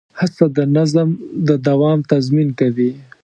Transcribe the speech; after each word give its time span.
هڅه 0.19 0.45
د 0.57 0.59
نظم 0.75 1.09
د 1.47 1.49
دوام 1.67 1.99
تضمین 2.11 2.49
کوي. 2.59 2.91